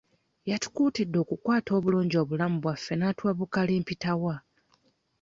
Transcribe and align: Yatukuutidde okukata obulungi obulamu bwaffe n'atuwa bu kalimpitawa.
Yatukuutidde 0.49 1.17
okukata 1.23 1.69
obulungi 1.77 2.15
obulamu 2.23 2.57
bwaffe 2.63 2.93
n'atuwa 2.97 3.31
bu 3.37 3.45
kalimpitawa. 3.53 4.35